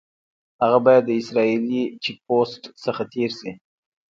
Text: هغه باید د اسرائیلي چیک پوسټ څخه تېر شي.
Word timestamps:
هغه 0.61 0.79
باید 0.85 1.03
د 1.05 1.11
اسرائیلي 1.21 1.83
چیک 2.03 2.17
پوسټ 2.25 2.63
څخه 2.83 3.01
تېر 3.13 3.31
شي. 3.39 3.51